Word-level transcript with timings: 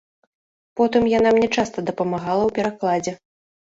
Потым 0.79 1.03
яна 1.19 1.29
мне 1.37 1.47
часта 1.57 1.77
дапамагала 1.93 2.43
ў 2.45 2.51
перакладзе. 2.59 3.13